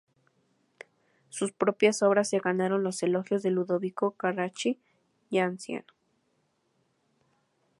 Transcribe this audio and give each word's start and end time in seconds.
Sus 1.29 1.51
propias 1.51 2.01
obras 2.01 2.27
se 2.27 2.39
ganaron 2.39 2.81
los 2.83 3.03
elogios 3.03 3.43
de 3.43 3.51
Ludovico 3.51 4.15
Carracci, 4.15 4.79
ya 5.29 5.45
anciano. 5.45 5.85